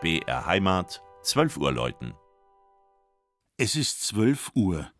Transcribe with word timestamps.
BR 0.00 0.46
Heimat, 0.46 1.02
12 1.22 1.58
Uhr 1.58 1.72
läuten. 1.72 2.14
Es 3.58 3.76
ist 3.76 4.02
12 4.04 4.52
Uhr. 4.54 4.90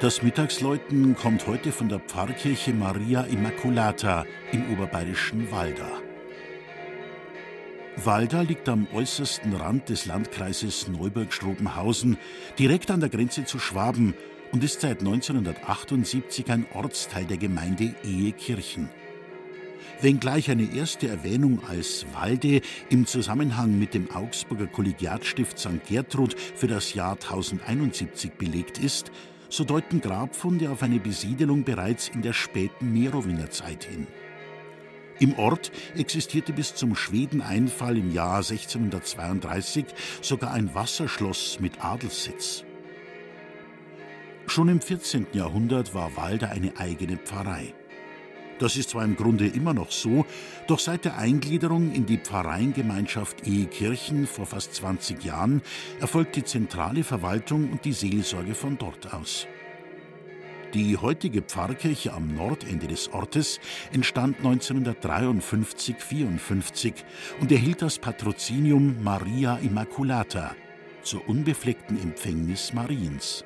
Das 0.00 0.22
Mittagsläuten 0.22 1.14
kommt 1.14 1.46
heute 1.46 1.72
von 1.72 1.90
der 1.90 1.98
Pfarrkirche 2.00 2.72
Maria 2.72 3.20
Immaculata 3.24 4.24
im 4.50 4.72
oberbayerischen 4.72 5.50
Walda. 5.50 5.90
Walda 8.02 8.40
liegt 8.40 8.66
am 8.70 8.86
äußersten 8.94 9.52
Rand 9.52 9.90
des 9.90 10.06
Landkreises 10.06 10.88
Neuburg-Strobenhausen, 10.88 12.16
direkt 12.58 12.90
an 12.90 13.00
der 13.00 13.10
Grenze 13.10 13.44
zu 13.44 13.58
Schwaben 13.58 14.14
und 14.52 14.64
ist 14.64 14.80
seit 14.80 15.00
1978 15.00 16.50
ein 16.50 16.64
Ortsteil 16.72 17.26
der 17.26 17.36
Gemeinde 17.36 17.94
Ehekirchen. 18.02 18.88
Wenngleich 20.00 20.50
eine 20.50 20.74
erste 20.74 21.08
Erwähnung 21.08 21.60
als 21.68 22.06
Walde 22.14 22.62
im 22.88 23.04
Zusammenhang 23.04 23.78
mit 23.78 23.92
dem 23.92 24.10
Augsburger 24.10 24.66
Kollegiatstift 24.66 25.58
St. 25.58 25.84
Gertrud 25.86 26.40
für 26.56 26.68
das 26.68 26.94
Jahr 26.94 27.18
1071 27.20 28.32
belegt 28.38 28.78
ist, 28.78 29.12
so 29.50 29.64
deuten 29.64 30.00
Grabfunde 30.00 30.70
auf 30.70 30.82
eine 30.82 31.00
Besiedelung 31.00 31.64
bereits 31.64 32.08
in 32.08 32.22
der 32.22 32.32
späten 32.32 32.92
Merowingerzeit 32.92 33.84
hin. 33.84 34.06
Im 35.18 35.38
Ort 35.38 35.70
existierte 35.94 36.54
bis 36.54 36.74
zum 36.74 36.96
Schwedeneinfall 36.96 37.98
im 37.98 38.10
Jahr 38.10 38.36
1632 38.36 39.84
sogar 40.22 40.52
ein 40.52 40.74
Wasserschloss 40.74 41.60
mit 41.60 41.84
Adelssitz. 41.84 42.64
Schon 44.46 44.68
im 44.68 44.80
14. 44.80 45.26
Jahrhundert 45.32 45.94
war 45.94 46.16
Walda 46.16 46.48
eine 46.48 46.76
eigene 46.78 47.18
Pfarrei. 47.18 47.74
Das 48.60 48.76
ist 48.76 48.90
zwar 48.90 49.04
im 49.04 49.16
Grunde 49.16 49.48
immer 49.48 49.72
noch 49.72 49.90
so, 49.90 50.26
doch 50.66 50.78
seit 50.78 51.06
der 51.06 51.16
Eingliederung 51.16 51.92
in 51.92 52.04
die 52.04 52.18
Pfarreiengemeinschaft 52.18 53.46
Ehekirchen 53.46 54.26
vor 54.26 54.44
fast 54.44 54.74
20 54.74 55.24
Jahren 55.24 55.62
erfolgt 55.98 56.36
die 56.36 56.44
zentrale 56.44 57.02
Verwaltung 57.02 57.72
und 57.72 57.86
die 57.86 57.94
Seelsorge 57.94 58.54
von 58.54 58.76
dort 58.76 59.14
aus. 59.14 59.46
Die 60.74 60.98
heutige 60.98 61.40
Pfarrkirche 61.40 62.12
am 62.12 62.34
Nordende 62.34 62.86
des 62.86 63.10
Ortes 63.14 63.60
entstand 63.92 64.40
1953-54 64.40 66.92
und 67.40 67.50
erhielt 67.50 67.80
das 67.80 67.98
Patrozinium 67.98 69.02
Maria 69.02 69.56
Immaculata 69.56 70.54
zur 71.02 71.26
unbefleckten 71.26 71.98
Empfängnis 72.00 72.74
Mariens. 72.74 73.42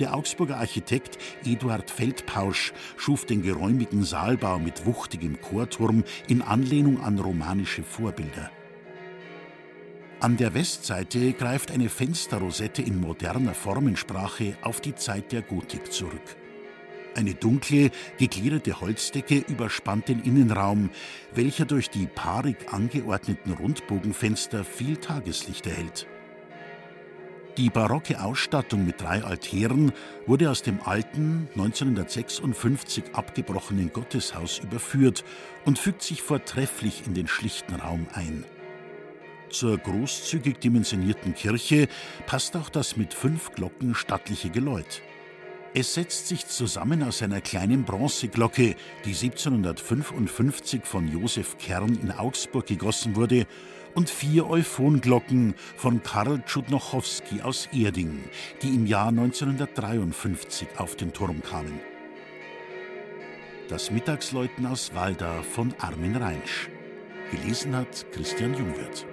Der 0.00 0.14
Augsburger 0.14 0.56
Architekt 0.56 1.18
Eduard 1.44 1.88
Feldpausch 1.88 2.72
schuf 2.96 3.26
den 3.26 3.42
geräumigen 3.42 4.02
Saalbau 4.02 4.58
mit 4.58 4.86
wuchtigem 4.86 5.40
Chorturm 5.40 6.02
in 6.26 6.42
Anlehnung 6.42 7.00
an 7.00 7.18
romanische 7.18 7.84
Vorbilder. 7.84 8.50
An 10.18 10.36
der 10.36 10.54
Westseite 10.54 11.32
greift 11.34 11.70
eine 11.70 11.88
Fensterrosette 11.88 12.82
in 12.82 13.00
moderner 13.00 13.54
Formensprache 13.54 14.56
auf 14.62 14.80
die 14.80 14.94
Zeit 14.94 15.30
der 15.32 15.42
Gotik 15.42 15.92
zurück. 15.92 16.36
Eine 17.14 17.34
dunkle, 17.34 17.90
gegliederte 18.18 18.80
Holzdecke 18.80 19.44
überspannt 19.46 20.08
den 20.08 20.22
Innenraum, 20.22 20.90
welcher 21.32 21.66
durch 21.66 21.88
die 21.90 22.06
paarig 22.06 22.72
angeordneten 22.72 23.52
Rundbogenfenster 23.52 24.64
viel 24.64 24.96
Tageslicht 24.96 25.66
erhält. 25.66 26.08
Die 27.56 27.70
barocke 27.70 28.20
Ausstattung 28.20 28.84
mit 28.84 29.00
drei 29.00 29.22
Altären 29.22 29.92
wurde 30.26 30.50
aus 30.50 30.62
dem 30.62 30.80
alten, 30.84 31.48
1956 31.54 33.04
abgebrochenen 33.12 33.92
Gotteshaus 33.92 34.58
überführt 34.58 35.24
und 35.64 35.78
fügt 35.78 36.02
sich 36.02 36.20
vortrefflich 36.20 37.06
in 37.06 37.14
den 37.14 37.28
schlichten 37.28 37.76
Raum 37.76 38.08
ein. 38.12 38.44
Zur 39.50 39.78
großzügig 39.78 40.58
dimensionierten 40.58 41.34
Kirche 41.34 41.86
passt 42.26 42.56
auch 42.56 42.70
das 42.70 42.96
mit 42.96 43.14
fünf 43.14 43.52
Glocken 43.52 43.94
stattliche 43.94 44.50
Geläut. 44.50 45.00
Es 45.76 45.94
setzt 45.94 46.28
sich 46.28 46.46
zusammen 46.46 47.02
aus 47.02 47.20
einer 47.20 47.40
kleinen 47.40 47.82
Bronzeglocke, 47.82 48.76
die 49.04 49.08
1755 49.08 50.84
von 50.84 51.10
Josef 51.10 51.58
Kern 51.58 51.98
in 52.00 52.12
Augsburg 52.12 52.66
gegossen 52.66 53.16
wurde, 53.16 53.48
und 53.96 54.08
vier 54.08 54.48
Euphonglocken 54.48 55.54
von 55.76 56.00
Karl 56.02 56.42
Tschudnochowski 56.44 57.42
aus 57.42 57.68
Erding, 57.72 58.22
die 58.62 58.68
im 58.68 58.86
Jahr 58.86 59.08
1953 59.08 60.68
auf 60.78 60.94
den 60.94 61.12
Turm 61.12 61.42
kamen. 61.42 61.80
Das 63.68 63.90
Mittagsläuten 63.90 64.66
aus 64.66 64.94
Walda 64.94 65.42
von 65.42 65.74
Armin 65.78 66.14
Reinsch. 66.14 66.68
Gelesen 67.32 67.74
hat 67.74 68.06
Christian 68.12 68.54
Jungwirth. 68.54 69.06